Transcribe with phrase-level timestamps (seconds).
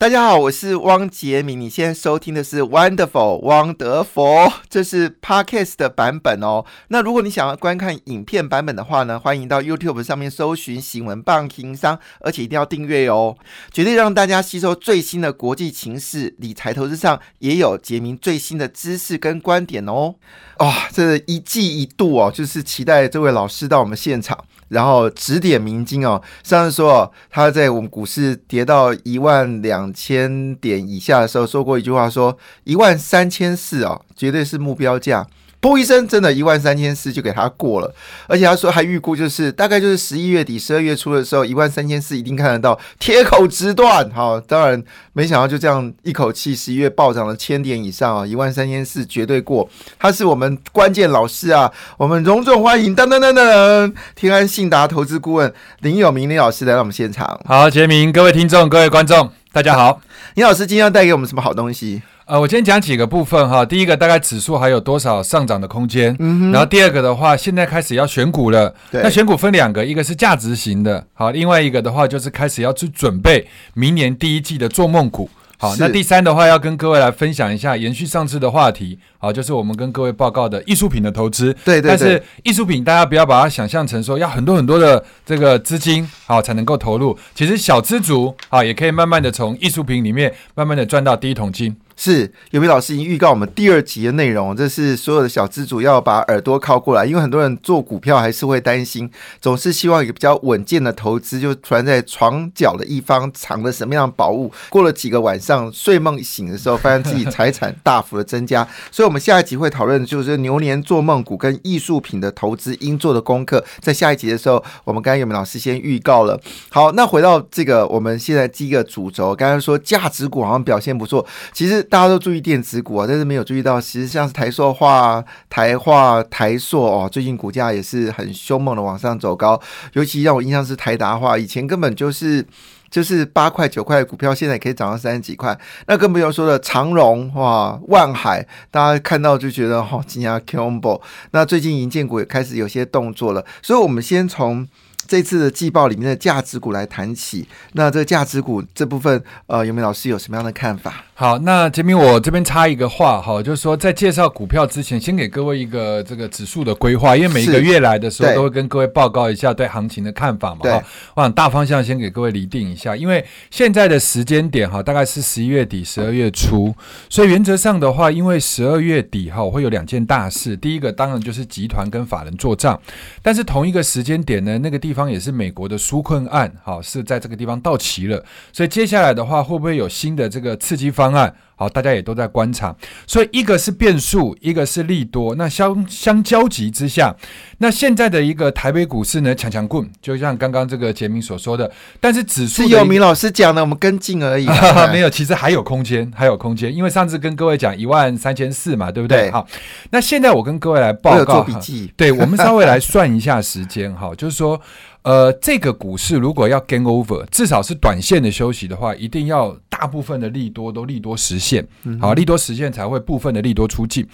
[0.00, 1.60] 大家好，我是汪杰明。
[1.60, 6.64] 你现在收听的是 Wonderful 汪德佛，这是 Podcast 的版本哦。
[6.88, 13.36] 那如果你想要观看影片版本的话呢，欢迎到 YouTube 上面搜寻“新闻棒情商”，而且一定要订阅哦，
[13.70, 20.14] 绝对让大家吸收最新的国际情势、理财投资上也有杰明最新的知识跟观点哦。
[20.60, 24.46] 哇，这一季一度哦，就是期待这位老师到我们现场。
[24.70, 35.26] 然后指点迷津哦，上次说哦他在我们股市跌到一万两千点以下的时候，说过一句话，说一万三千四哦，绝对是目标价。
[35.60, 37.94] 不一声，真的一万三千四就给他过了，
[38.26, 44.10] 而且他说还预估就是大概就是十一月底、十二月初的时候，一万三千四一定看得到，铁口直断。
[44.10, 44.82] 好，当然
[45.12, 49.68] 没想到就这样一口气十一月暴涨了千点以上啊，一万三千四绝对过。
[49.98, 57.38] 他是我们关键老师啊，我们隆重欢迎噔噔噔噔，天安信达投资顾问林有明林老师来到我们现场。
[57.44, 60.00] 好，杰明，各位听众、各位观众，大家好。
[60.36, 62.00] 林老师今天要带给我们什么好东西？
[62.30, 63.66] 呃，我今天讲几个部分哈。
[63.66, 66.14] 第一个，大概指数还有多少上涨的空间？
[66.20, 68.72] 嗯然后第二个的话，现在开始要选股了。
[68.88, 69.02] 对。
[69.02, 75.28] 那选股分两个，一个是价值型的，好，另外一个的话就是开始要去准备明年第一季的做梦股。
[75.58, 81.52] 好，那第三的话要跟各位来分享一下，延续上次的话题，好，就是我们跟各位报告的艺术品的投资。
[81.64, 81.88] 对对。
[81.88, 91.76] 但是艺术品大家不要把它想象成说要很多很多的这个资金好才能够投入，其实小资族啊也可以慢慢的从艺术品里面慢慢的赚到第一桶金。
[92.00, 108.66] 是有位老师已经预告我们第二集的内容，这是所有的小资主要把耳朵靠过来，因为很多人做股票还是会担心，总是希望一个比较稳健的投资，就突然在床角的一方藏了什么样的宝物，过了几个晚上睡梦醒的时候，发现自己财产大幅的增加。
[108.90, 113.62] 所以，我们下一集会讨论就是牛年做梦股跟艺术品的投资应做的功课。
[113.80, 116.40] 在下一集的时候，我们刚刚有明老师先预告了。
[116.70, 121.86] 好，那回到这个我们现在第一个主轴，刚刚说价值股好像表现不错，其实。
[121.90, 129.60] 大家都注意电子股啊，但是没有注意到，其实像是台塑化、台化、台塑哦，最近股价也是很凶猛的往上走高。
[129.94, 132.46] 尤其让我印象是台达化，以前根本就是
[132.88, 135.58] 就是八块九块的股票，现在可以涨到三十几块。
[135.88, 141.02] 那更不用说了长荣哇、万海，大家看到就觉得哦，惊讶 combo。
[141.32, 144.68] 那最近银建股也开始有些动作了，所以我们先从。
[145.10, 151.04] 这次的季报里面的价值股来谈起，那这个价值股这部分，呃，有没有老师有什么样的看法？
[151.14, 160.60] 好，那杰明，我这边插一个话哈，就是说在介绍股票之前，先给各位一个这个指数的规划，因为每一个月来的时候都会跟各位报告一下对行情的看法嘛。
[160.62, 160.80] 哈，
[161.16, 166.72] 我想大方向先给各位厘定一下，因为现在的时间点哈，大概是十一月底、十二月初，
[167.08, 172.80] 所以原则上的话，因为十二月底哈会有两件大事，第一个当然就是集团跟法人做账，
[173.20, 174.99] 但是同一个时间点呢，那个地方。
[175.00, 178.22] 方也是美国的纾困案，好是在这个地方到齐了，
[178.52, 181.34] 所以接下来的话会不会有新的这个刺激方案？
[181.56, 182.74] 好，大家也都在观察，
[183.06, 187.14] 所以一个是变数，一个是利多，那相相交集之下，
[187.58, 194.46] 那现在的一个台北股市呢，强强棍，就像刚刚这个杰明所说的，但是指数是有明老师讲的，我们跟进而已，
[194.90, 199.30] 没有，其实还有空间，还有空间，因为上次跟各位讲一万三千四嘛，对不对？
[199.30, 199.46] 好，
[199.90, 204.58] 那现在我跟各位来报告，笔记，对我们稍微来算一下时间，哈，就是说。
[205.02, 211.66] 呃，这个股市如果要 gain over，至少是短线的休息的话，一定要大部分的利多都利多实现，
[211.98, 214.06] 好，利多实现才会部分的利多出尽。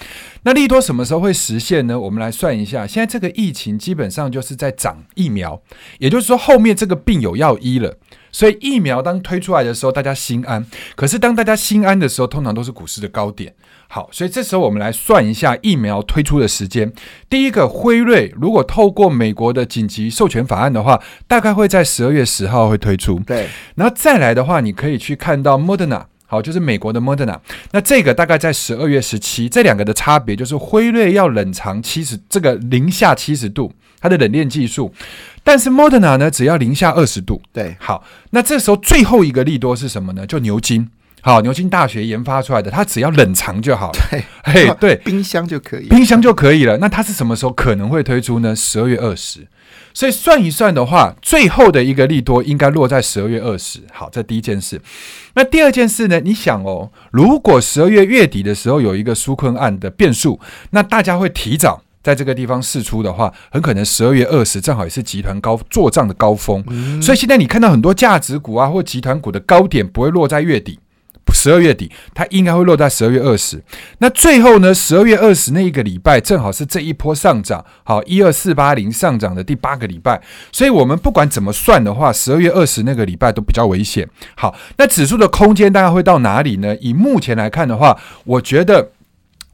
[0.43, 1.99] 那利多什么时候会实现呢？
[1.99, 5.61] 我们来算一下，现在这个疫情基本上就是在涨疫苗，
[5.99, 7.97] 也就是说后面这个病有药医了。
[8.37, 10.63] 所以疫苗当推出来的时候，大家心安。
[10.95, 13.55] 可是当大家心安的时候，通常都是股市的高点。
[13.89, 16.93] 好，所以这时候我们来算一下疫苗推出的时间。
[17.31, 23.19] 第一个，辉瑞如果透过美国的紧急授权法案的话，大概会在十二月十号会推出。
[23.21, 27.39] 对，然后再来的话，你可以去看到 Moderna，好，就是美国的 Moderna。
[27.71, 29.49] 那这个大概在十二月十七。
[29.49, 34.93] 这两个的差别就是辉瑞要冷藏七十，这个零下七十度，它的冷链技术。
[35.47, 37.41] 但是 Moderna 呢，只要零下二十度。
[37.53, 40.27] 对，好，那这时候最后一个利多是什么呢？
[40.27, 40.91] 就牛津，
[41.21, 43.99] 好，牛津大学研发出来的，它只要冷藏就好了。
[44.11, 46.79] 对， 嘿，对，冰箱就可以，冰箱就可以了。
[46.79, 48.57] 那它是什么时候可能会推出呢？
[48.57, 49.47] 十二月二十。
[49.95, 53.81] 所以算一算的话，最后的一个利多应该落在十二月二十。
[53.93, 54.83] 好，这第一件事。
[55.35, 56.21] 那第二件事呢？
[56.21, 60.39] 你想哦，如果十二月月底的时候有一个纾困案的变数，
[60.71, 61.83] 那大家会提早。
[62.07, 66.63] 在这个地方试出的话，很可能十二月二十正好也是集团高做账的高峰，
[67.03, 70.79] 所以现在你看到很多价值股啊或集团股的高点不会落在月底，
[71.35, 73.61] 十二月底，它应该会落在十二月二十。
[73.99, 80.23] 那最后呢，十二月二十那一个礼拜，正好是这一波上涨，好一二四八零上涨的第八个礼拜。
[80.53, 84.09] 所以，我们不管怎么算的话，十二月二十那个礼拜都比较危险。
[84.37, 86.77] 好，那指数的空间大概会到哪里呢？
[86.77, 88.93] 以目前来看的话，我觉得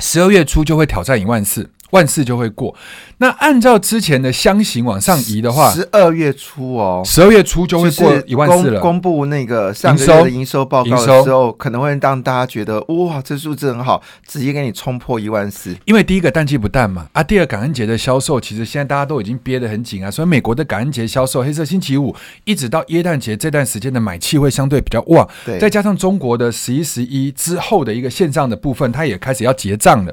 [0.00, 1.70] 十二月初就会挑战一万四。
[1.92, 2.74] 万四就会过。
[3.18, 8.80] 那按照之前的箱型往上移的话，十二月初哦，十二月初就会过一万四了。
[8.80, 15.74] 公布那个上个月的营收报告的时候，可能会让大家觉得哇，这数字很好，直接给你冲破一万四。
[15.84, 20.10] 因为第一个淡季不淡嘛，啊，第二感恩节的销售，其实现在大家都已经憋得很紧啊。
[20.10, 25.28] 所以美国的感恩节销售，黑色星期五一直到耶诞节这段时间的买气会相对比较旺。
[25.44, 30.12] 对，再加上中国的十一十一之后的一个线上的部分，它也开始要结账了。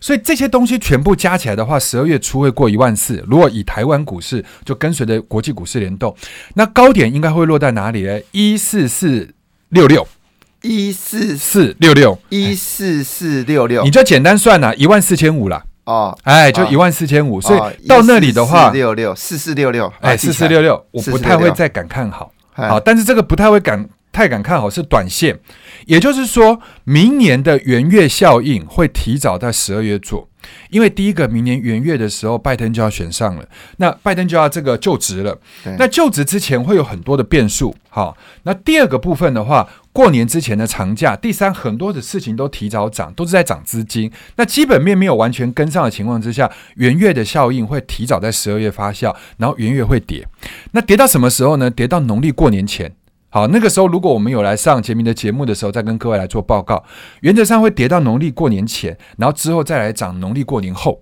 [0.00, 3.24] 所以这些东西全部加起来的话，十二月初会过一万四。
[3.26, 6.14] 如果以台湾股市就跟随着国际股市联动，
[6.54, 8.20] 那高点应该会落在哪里呢？
[8.32, 9.34] 一四四
[9.68, 10.06] 六六，
[10.62, 15.64] 一四四六六，一四四六六，你就简单算了，一万四千五了。
[15.84, 19.14] 哦，哎，就一万四千五，所以到那里的话，六六。
[19.14, 22.32] 四四六六，哎，四四六六，我不太会再敢看好。
[22.52, 25.40] 好，但是这个不太会敢太敢看好是短线，
[25.86, 30.28] 也就是说明年的元月效应会提早在十二月做。
[30.70, 33.44] 因为第一个，明年元月的时候，拜登就要选上了，
[33.76, 35.38] 那拜登就要这个就职了。
[35.78, 37.74] 那就职之前会有很多的变数。
[37.88, 44.10] 好，那第二个部分的话，过年之前的长假，第三很多的事情都提早涨，都是在涨资金。
[44.36, 50.26] 那基本面没有完全跟上的情况之下，元月的效应会提早在十二月发酵，然后元月会跌。
[50.70, 51.68] 那跌到什么时候呢？
[51.68, 52.92] 跌到农历过年前。
[53.30, 56.84] 好，那个时候如果我们有来上杰明的节目的时候，再跟各位来做报告，
[57.20, 61.00] 原则上会跌到农历过年前，然后之后再来涨农历过年后。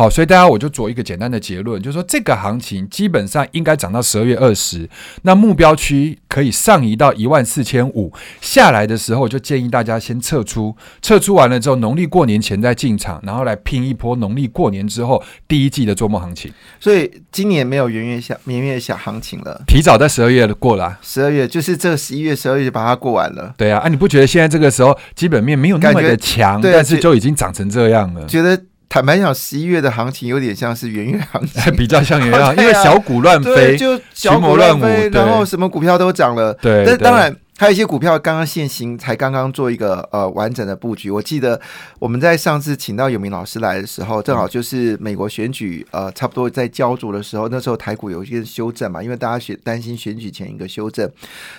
[0.00, 4.88] 好，所以大家我就做一个简单的结论，就是说这个行情基本上应该涨到十二月二十，
[5.24, 8.10] 那目标区可以上移到一万四千五，
[8.40, 16.50] 下来的时候就建议大家先撤出，撤出完了之后，农历过年前再进场，然后来拼一波农历过年之后第一季的做梦行情。
[16.80, 23.52] 所以今年没有元月小年月小行情了，提早在十二月过了，十二月就是这十一月、十二月就把它过完了。
[23.58, 28.24] 对啊，啊你不觉得现在这个时候基本面没有那么的强，但是就已经涨成这样了？
[28.24, 28.58] 觉得。
[28.90, 36.52] 坦白讲，十一月的行情有点像是元月行情， 比较像元月， 因为小股乱飞，就小股乱飞，然后什么股票都涨了。
[36.54, 41.08] 对，但当然还有一些股票刚刚现行，才刚刚做一个呃完整的布局。
[41.08, 41.60] 我记得
[42.00, 51.08] 我们在上次请到有明老师来的时候，正好就是美国选举呃差不多在焦灼的时候，那时候台股有一些修正嘛，因为大家选担心选举前一个修正。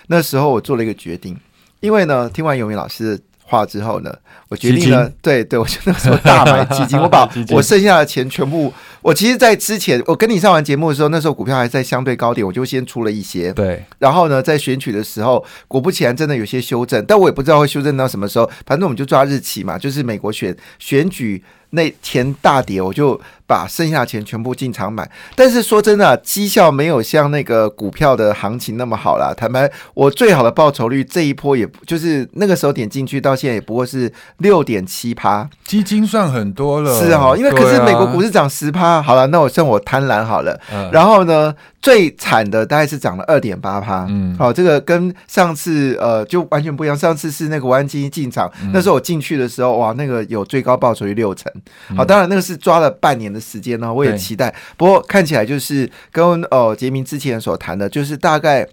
[0.07, 1.39] 那时候我做了一个决定，
[1.79, 3.17] 因为呢，听完永明老师。
[3.51, 4.11] 化之后呢，
[4.47, 21.43] 我决定了，对对，我就那时候大买基金，我把 我剩下的钱全部，我其实，在之前我跟你上完节目的时候，那时候股票还在相对高点，我就先出了一些，对，然后呢，在选取的时候，果不其然，真的有些修正，但我也不知道会修正到什么时候，反正我们就抓日期嘛，就是美国选选举。
[21.73, 23.17] 那天大跌，我就
[23.51, 25.09] 把剩下钱全部进场买。
[25.35, 29.33] 但是说真的，绩效没有像那个股票的行情那么好啦。
[29.35, 36.97] 坦白，我最好的报酬率这一波，也就是那个时候点进去到现在也不过是六点七趴，基金算很多了。
[36.97, 40.57] 是哈，因为可是美国股市涨十趴，好了，那我算我贪婪好了。
[40.93, 44.05] 然后呢，最惨的大概是涨了二点八趴。
[44.07, 46.95] 嗯，好，这个跟上次呃就完全不一样。
[46.95, 51.51] 上次是那个万基金进场，那时候我进去的时候，哇，那个有最高报酬率六成。
[51.97, 54.53] 好，当然那个是抓了半年的时间呢，我也期待。
[54.77, 58.67] 不过看起来就是跟哦杰明之前所谈的，就是大概。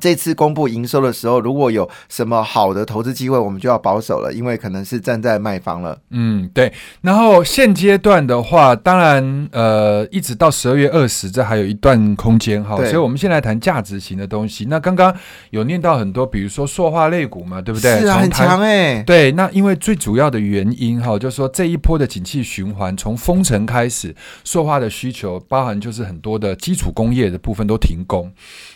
[0.00, 5.98] 这次公布营收的时候，如果有什么好的投资机会，我们就要保守了，因为可能是站在卖方了。
[6.10, 6.72] 嗯，对。
[7.00, 12.76] 然后现阶段的话，当然，呃，一直到十二月二十，这还有一段空间哈。
[12.76, 14.66] 所以，我们先来谈价值型的东西。
[14.68, 15.14] 那刚刚
[15.50, 17.98] 有念到很多，比如说塑化类股嘛，对不对？
[18.00, 19.02] 是啊，很强哎。
[19.02, 28.30] 对，那因为最主要的原因哈，就是说这一波的景气循环，从封城开始，塑化的需求，包含就是很多的基础工业的部分都停工。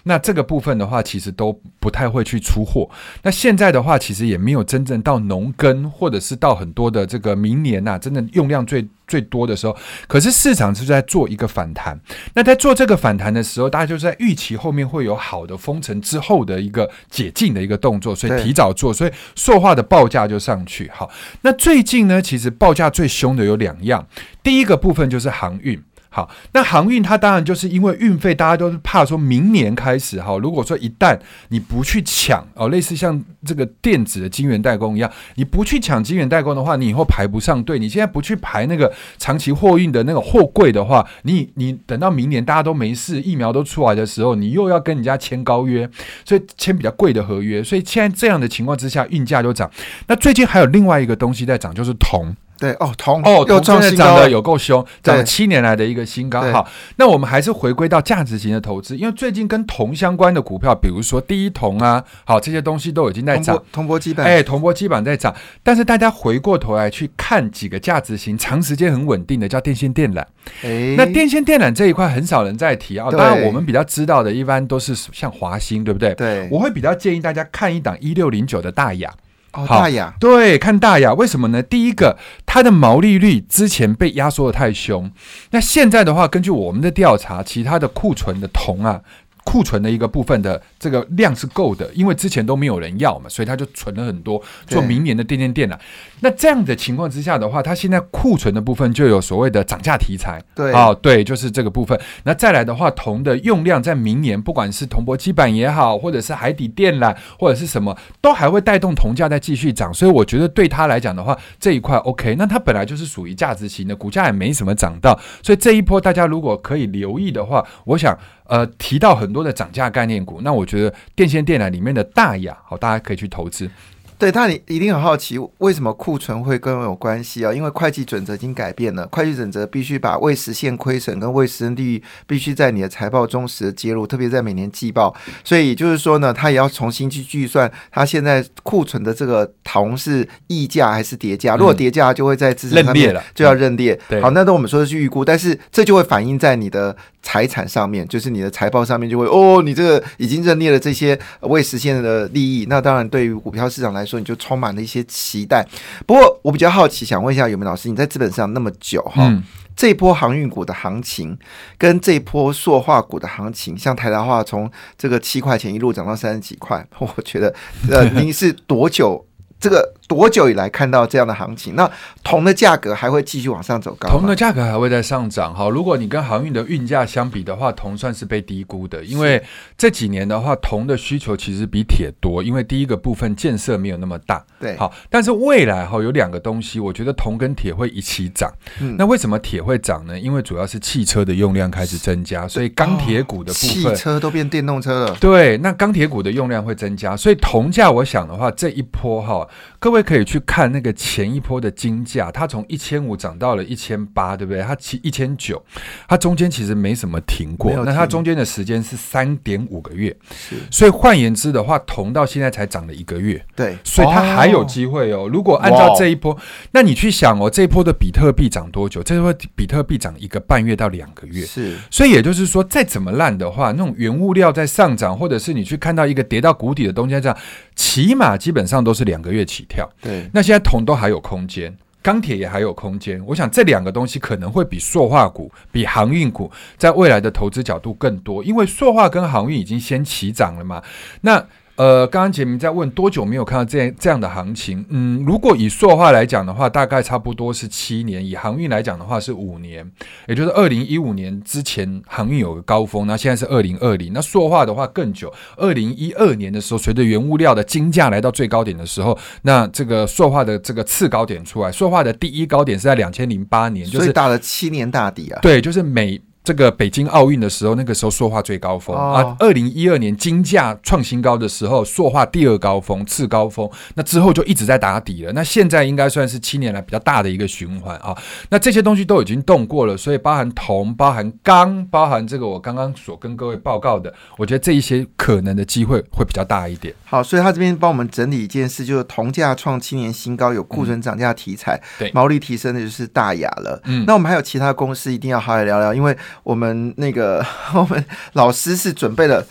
[0.05, 2.89] 那这个部分的话，其实都不太会去出货。
[3.25, 9.77] 那现在的话，其实也没有真正到农耕，或者是到很多的这个明年呐，真的用量最最多的时候。
[10.07, 11.99] 可是市场是在做一个反弹。
[12.35, 20.89] 那在做这个反弹的时候，大家就是在预期后面会有好的封城之后的一个解禁的一个动作，所以提早做，所以塑化的报价就上去。
[20.95, 21.11] 好，
[21.43, 24.07] 那最近呢，其实报价最凶的有两样，
[24.45, 25.83] 第一个部分就是航运。
[26.13, 31.17] 好，那航运它当然就是因为运费，大家都是怕说明年开始哈，如果说一旦
[31.51, 37.79] 你不去抢哦，类似像这个电子的晶圆代工一样，你不去抢晶圆代工的话，你以后排不上队。
[37.79, 45.89] 你现在不去排那个长期货运的那个货柜的话，你你等到明年大家都没事，疫苗都出来的时候，你又要跟人家签高约，
[46.25, 47.63] 所以签比较贵的合约。
[47.63, 49.71] 所以现在这样的情况之下，运价就涨。
[50.09, 52.35] 那最近还有另外一个东西在涨，就是铜。
[52.61, 56.43] 对哦，铜哦，又铜真的创新高涨得，有够凶，涨了七年来的一个新高。
[56.43, 63.99] 对好，那我们还是回归到价值型的投资，因为最近跟铜相关的股票，比如说第一铜啊，好这些东西都已经在涨铜箔。
[63.99, 70.25] 基板，哎，铜箔基板在涨，但是大家回过头来去看几个价值型长时间很稳定的，叫电线电缆。
[70.63, 76.15] 哎，那电线电缆这一块很少人在提啊，对当然我们比较知道的，一般都是像华兴，对不对？
[76.15, 79.13] 对我会比较建议大家看一档一六零九的大雅。
[79.53, 81.61] 哦，大雅，对，看大雅，为什么呢？
[81.61, 82.17] 第一个，
[82.47, 85.11] 它的毛利率之前被压缩的太凶，
[85.51, 89.01] 那现在的话，根据我们的调查，其他的库存的铜啊。
[89.45, 95.79] 库存的一个部分的这个量是够的，因为之前都没有人要嘛，所以他就存了很多做明年的电电电了。
[96.21, 100.43] 那这样的情况之下的话，它现在库存的部分就有所谓的涨价题材。
[100.55, 101.99] 对哦，对，就是这个部分。
[102.25, 109.93] 那再来的话，铜的用量在明年，不管是铜箔基板也好，或者是海底电缆，或者是什么，都还会带动铜价再继续涨。
[109.93, 112.35] 所以我觉得对他来讲的话，这一块 OK。
[112.39, 118.17] 那它本来就是属于价值型的，股价也没什么涨到，所以这一波大家如果可以留意的话，我想
[118.51, 123.71] 呃提到很多的涨价概念股，那我觉得电线电缆里面的大雅，好，大家可以去投资。
[124.19, 127.51] 对，那你一定很好奇，为什么库存会跟我有关系啊？
[127.55, 135.17] 因为会计准则已经改变了，会计准则必须把未实现亏损跟未实现利率必须在你的财报中时的揭露，特别在每年季报。
[135.43, 141.57] 所以也就是说呢，它也要重新去计算它现在库存的这个铜是溢价还是叠价。
[141.57, 143.99] 如果叠价，就会在资产上面了就要认列。
[144.07, 155.67] 对好，那都我们说的是预估，但是这就会反映在你的财产上面，就是你的财报上面就会哦，你这个已经认列了这些呃未实现的利益，那当然对于股票市场来说，你就充满了一些期待。
[156.07, 159.43] 不过我比较好奇，想问一下有没有老师，你在资本市场那么久哈，嗯，
[159.77, 161.39] 这一波航运股的行情
[161.77, 167.55] 跟这一波塑化股的行情，像台达化从这个七块钱一路涨到三十几块， 我觉得
[167.91, 169.27] 呃，您是多久？
[169.61, 171.77] 这个多久以来看到这样的行情？
[171.77, 171.89] 那
[172.25, 174.09] 铜的价格还会继续往上走高？
[174.09, 175.55] 铜的价格还会在上涨。
[175.55, 179.41] 哈，如果你跟航运的运价相比的话，铜算是被低估的，因为
[179.79, 184.45] 这几年的话，铜的需求其实比铁多，因为第一个部分建设没有那么大。
[184.59, 188.53] 对，好，但是未来哈有两个东西，我觉得铜跟铁会一起涨。
[188.81, 190.19] 嗯那为什么铁会涨呢？
[190.19, 193.95] 因为主要是汽车的用量开始增加，所以钢铁股的部分汽分。
[193.95, 195.17] 车都变电动车了。
[195.21, 199.47] 对，那钢铁股的用量会增加，所以铜价，我想的话，这一波哈，
[199.79, 204.63] 各位可以去看那个前一波的金价，它从一千五涨到了一千八，对不对？
[204.63, 205.63] 它其一千九，
[206.09, 215.29] 它中间其实没什么停过那它中间的时间是三点五个月，是，所以换言之的话，铜到现在才涨了一个月，对，所以它还有哦机会哦。
[215.33, 216.37] 如果按照这一波，
[216.73, 219.03] 那你去想哦，这一波的比特币涨多久？
[219.03, 227.37] 这一波比特币涨一个半月到两个月，是所以也就是说，再怎么烂的话，那种原物料在上涨，或者是你去看到一个跌到谷底的东西在涨，
[227.75, 229.90] 起码基本上都是两个月起跳。
[230.01, 233.23] 对，那现在铜都还有空间，钢铁也还有空间。
[233.27, 240.83] 我想这两个东西可能会比塑化股、比航运股在未来的投资角度更多，因为塑化跟航运已经先起涨了嘛。
[241.21, 241.45] 那
[241.81, 244.85] 呃，刚刚杰明在问多久没有看到这样这样的行情？
[244.91, 249.91] 嗯，如果以塑化来讲的话，大概差不多是七年；以航运来讲的话是五年，
[250.29, 254.13] 也就是二零一五年之前航运有个高峰，那现在是二零二零。
[254.13, 265.39] 那塑化的话更久，二零一二年的时候，随着原物料的金价来到最高点的时候，那这个塑化的这个次高点出来，塑化的第一高点是在两千零八年，就是打了七年大底啊。
[265.41, 269.37] 对，就是每这个北京奥运的时候，那个时候塑化最高峰、哦啊。
[269.39, 275.33] 二零一二年金价创新高的时候，塑化第二高峰、次高峰，那之后就一直在打底了。
[275.33, 278.17] 那现在应该算是七年来比较大的一个循环啊。
[278.49, 286.95] 那这些东西都已经动过了，所以包含铜、包含钢、包含这个我刚刚所跟各位报告的，我觉得这一些可能的机会会比较大一点。
[287.05, 293.81] 好，所以他这边帮我们整理一件事，就是铜价创七年新高，有库存涨价题材，对毛利提升的就是大雅了。
[293.85, 297.45] 嗯那我们还有其他公司一定要好好聊聊，因为我们那个
[297.75, 299.47] 我们老师是准备了。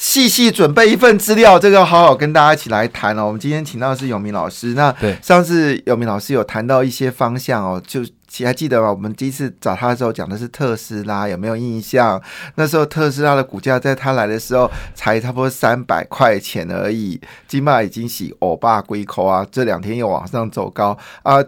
[0.00, 3.26] 细细准备一份资料，这个要好好跟大家一起来谈哦。
[3.26, 8.90] 我们今天请到的是永明老师，那对上次永明老师有谈到一些方向哦，就记还记得吗？
[8.90, 12.22] 我们第一次找他的时候讲的是特斯拉，有没有印象？
[12.54, 21.42] 那时候特斯拉的股价在他来的时候才差不多三百块钱而已，金麦已经洗欧巴龟口啊，这两天又往上走高啊。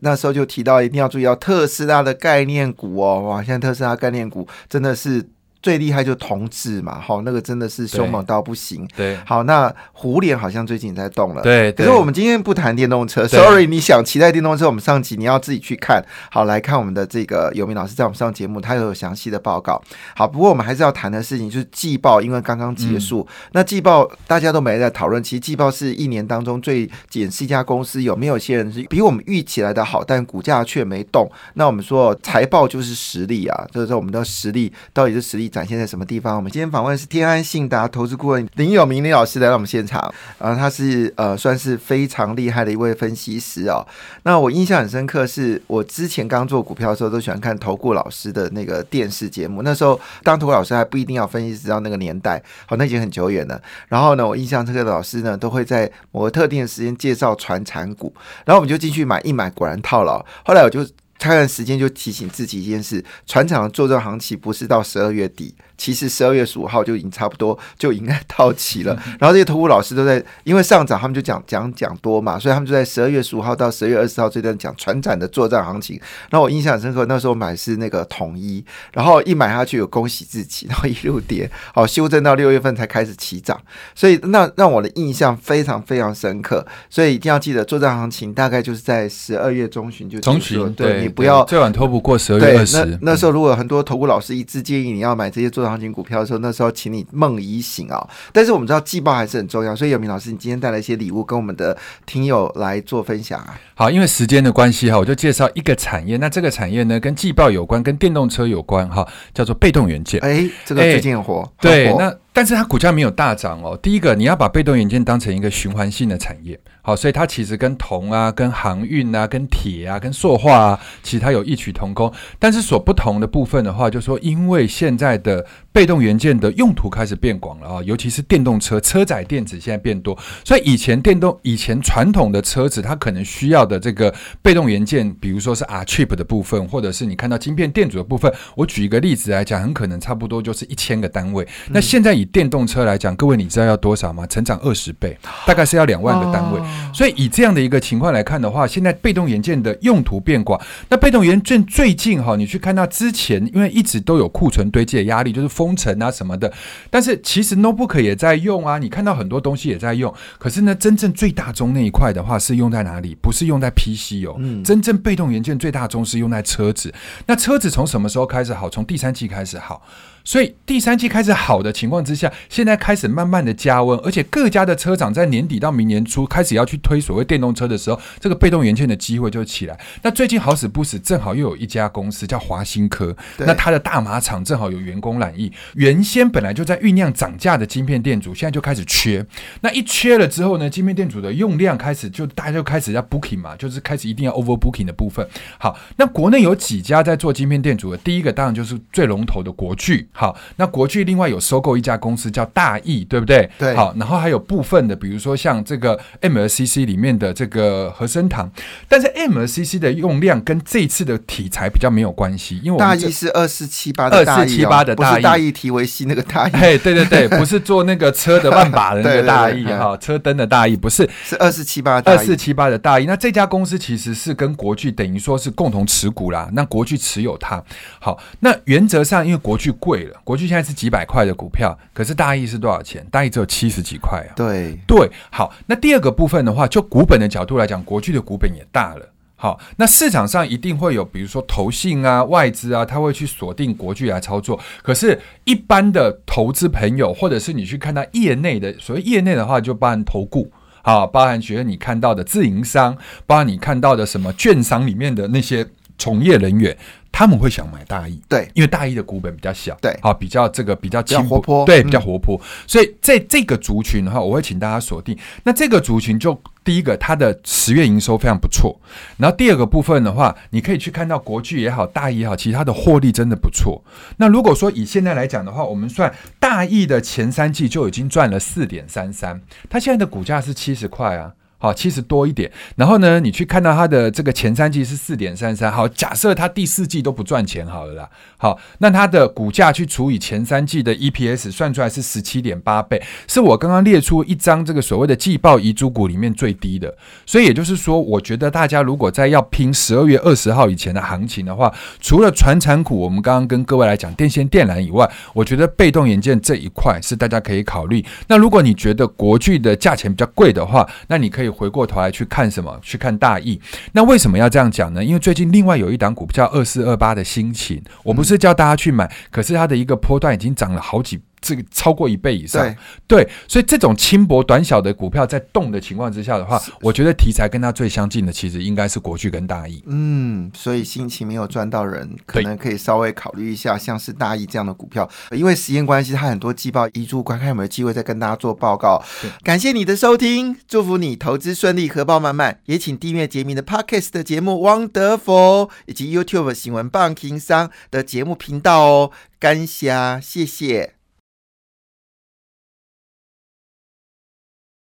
[0.00, 3.42] 那时候就提到一定要注意到特斯拉的概念股哦，哇！
[3.42, 5.28] 现在特斯拉概念股真的是。
[5.60, 8.88] 最厉害就同志嘛，好，那个真的是凶猛到不行。
[8.96, 11.42] 对，好，那胡脸好像最近在动了。
[11.42, 16.00] 对，可是我们今天不谈电动车，sorry，你想期待电动车，我们上集你要自己去看。
[16.30, 19.82] 好，来看我们的这个有名老师在我们上节目，他有详细的报告。
[20.14, 23.26] 好，不过我们还是要谈的事情就是季报，因为刚刚结束。
[23.50, 31.28] 那季报大家都没在讨论，其实季报是一年当中最检视一家公司有没有些人是比我们预期来的好，但股价却没动。
[31.54, 35.48] 那我们说财报就是实力啊，就是说我们的实力到底是实力。
[35.58, 36.36] 展现在什么地方？
[36.36, 40.00] 我们今天访问是天安信达投资顾问林有明林老师来到我们现场，
[40.38, 43.84] 啊，他是呃算是非常厉害的一位分析师哦。
[44.22, 49.62] 那我印象很深刻，是我之前刚做股票的时候，都喜欢看投顾老师的那个电视节目。
[49.62, 53.60] 那时候当投顾老师还不一定要分析，直到那个年代，好，那已经很久远了。
[53.88, 60.24] 然后呢，我印象这个老师呢，都会在某个特定的时间介绍传产股，然后我们就进去买，一买果然套牢。
[60.44, 60.86] 后来我就。
[61.18, 65.54] 看看时间就提醒自己一件事：船厂的作战行情不是到十二月底。
[65.78, 75.98] 其实十二月十五号就已经差不多就应该到期了， 然后这些投顾老师都在，因为上涨他们就讲讲讲多嘛，所以他们就在十二月十五号到十二月二十号这段讲船展的作战行情。
[76.30, 83.58] 那我印象深刻，那时候买是那个统一，然后一买下去有恭喜自己， 然后一路跌，好修正到六月份才开始起涨，
[83.94, 86.66] 所以那让我的印象非常非常深刻。
[86.90, 92.98] 所以一定要记得作战行情大概就是在十二月中旬就中旬，对你不要最晚拖不过十二月二十。
[93.02, 98.08] 那时候如果很多投顾老师一致建议你要买这些作行情股票的时候，那时候请你梦已醒啊！
[98.32, 103.58] 但是我们知道季报还是很重要，所以有明老师，你今天带来一些礼物跟我们的听友来做分享啊。
[103.74, 106.16] 好，因为时间的关系哈，我就介绍一个产业。
[106.16, 110.20] 那这个产业呢，跟季报有关，跟电动车有关哈，叫做被动元件。
[110.20, 111.50] 哎，这个最近很火。
[111.60, 113.76] 对，那但是它股价没有大涨哦。
[113.82, 116.56] 第一个，你要把被动元件当成一个循环性的产业。
[116.82, 122.10] 好，所以它其实跟铜啊、跟航运啊、跟铁啊、跟塑化啊，其实它有异曲同工。
[122.38, 141.46] 但是所不同的部分的话，就说因为现在的被动元件的用途开始变广了啊，尤其是电动车车载电子现在变多，所以以前电动以前传统的车子它可能需要的这个被动元件，比如说是 R chip 的部分，或者是你看到晶片电阻的部分，我举一个例子来讲，很可能差不多就是一千个单位。
[141.68, 144.26] 那现在以电动车来讲，各位你知道要多少吗？
[144.26, 145.16] 成长二十倍，
[145.46, 146.60] 大概是要两万个单位。
[146.92, 150.60] 所以以这样的一个情况来看的话，现在被动元件的用途变广。
[150.88, 156.52] 那被动元件最近哈，你去看它之前，因为一直都有库存堆积的压力，就是封城啊什么的。
[156.90, 160.12] 但是其实 notebook 也在用啊，你看到很多东西也在用。
[160.38, 163.16] 可是呢，真正最大宗那一块的话是用在哪里？
[163.20, 166.92] 不是用在 PC 哦，真正被动元件最大宗是用在车子。
[167.26, 168.68] 那车子从什么时候开始好？
[168.68, 169.82] 从第三季开始好。
[170.28, 179.80] 所以第三季开始好的情况之下，现在开始慢慢的加温，而且各家的车厂在年底到明年初开始要去推所谓电动车的时候，这个被动元件的机会就起来。
[180.02, 189.24] 那最近好死不死，正好又有一家公司叫华新科，那它的大马厂正好有员工染疫，原先本来就在酝酿涨价的晶片店主，现在就开始缺。
[189.62, 195.26] 那一缺了之后呢，晶片店主的用量开始就大家就开始要 booking 嘛，就是开始一定要 over booking 的部分。
[195.56, 200.06] 好，那国内有几家在做晶片店主的，第一个当然就是最龙头的国巨。
[200.18, 203.48] 好，那国巨另外有收购一家公司叫大益，对不对？
[203.56, 203.72] 对。
[203.76, 208.50] 好，然后还有部分的，比如说像这个 MLCC 里面的这个和生堂，
[208.88, 216.52] 但是 MLCC 的用量跟这次的题材比较没有关系，因为大益是二四七八的二四七八的大益，大益提维西那个大益。
[216.52, 223.06] 嘿，对对对， 不是做那个车的万把的那个大益哈，车灯的大益不是，是二四七八二四七八的大益。
[223.06, 227.62] 那这家公司其实是跟国巨等于说是共同持股啦，那国巨持有它。
[228.00, 230.48] 好，那原则上因为国巨贵了，国巨。
[230.48, 233.06] 现在是几百块的股票，可是大益是多少钱？
[233.10, 234.32] 大益只有七十几块啊。
[234.34, 239.06] 对对，好，那第二个部分的话，就股本的角度来讲，国巨的股本也大了。
[239.40, 244.58] 好，那市场上一定会有，比如说投信啊、外资啊，他会去锁定国巨来操作。
[244.82, 250.50] 可是，一般的投资朋友，或者是你去看到业内的，所谓业内的话，就包含投顾，
[250.82, 255.64] 啊，包含觉得你看到的自营商，包含你看到的什么券商里面的那些
[255.98, 256.74] 从业人员。
[257.10, 265.18] 他们会想买大益，对，因为大益的股本比较小，对，好，比较这个比较轻活泼，对，比较活泼，所以在这个族群的话，我会请大家锁定。
[265.42, 268.78] 那这个族群就第一个，它的十月营收非常不错，
[269.16, 273.82] 然后第二个部分的话，你可以去看到国巨也好，大益也好，其实它的获利真的不错。
[274.18, 281.32] 那如果说以现在来讲的话，我们算大益的前三季就已经赚了四点三三，它现在的股价是七十块啊。
[281.58, 282.50] 好，七十多一点。
[282.76, 288.08] 然后呢，你去看到它的这个前三季是四点三三，好，假设它第四季都不赚钱好了啦。
[288.36, 296.96] 好，那它的股价去除以前三季的 EPS，算出来是十七点八倍，是我刚刚列出一张这个所谓的季报遗珠股里面最低的。
[297.26, 308.04] 所以也就是说，我觉得大家如果在要拼十二月二十号以前的行情的话，除了传产股，我们刚刚跟各位来讲电线电缆以外，我觉得被动元件这一块是大家可以考虑。
[308.28, 312.78] 那如果你觉得国巨的价钱比较贵的话，那你可以回过头来去看什么？
[312.82, 313.60] 去看大意。
[313.92, 315.04] 那为什么要这样讲呢？
[315.04, 321.20] 因为最近另外有一档股票二四二八的心情，我不是叫大家去买，可是它的一个波段已经涨了好几。
[321.40, 322.74] 这个超过一倍以上，
[323.06, 329.82] 对，所以这种轻薄短小的股票在动的情况之下的话，我觉得题材跟它最相近的，其实应该是国巨跟大益。
[329.86, 339.02] 嗯，所以心情没有赚到人，可能可以稍微考虑一下，像是大益这样的股票，因为时间关系，它很多季报遗珠，观看有没有机会再跟大家做报告。
[339.42, 342.60] 感谢你的收听，祝福你投资顺利，荷包满满。
[342.66, 344.52] 也请订阅杰明的 Podcast 的节目
[344.88, 349.10] 《Wonderful》，以及 YouTube 新闻棒情商的节目频道哦。
[349.38, 350.97] 感谢，谢谢。